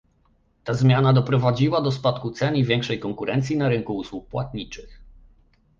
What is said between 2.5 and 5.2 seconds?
i większej konkurencji na rynku usług płatniczych